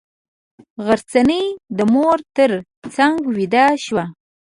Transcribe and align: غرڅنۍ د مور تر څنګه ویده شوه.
غرڅنۍ 0.85 1.43
د 1.77 1.79
مور 1.93 2.19
تر 2.35 2.51
څنګه 2.95 3.25
ویده 3.35 3.65
شوه. 3.85 4.03